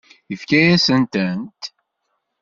[0.29, 1.61] Yefka-yasent-tent?